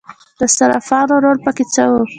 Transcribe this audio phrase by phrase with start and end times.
[0.39, 1.93] د صرافانو رول پکې څه و؟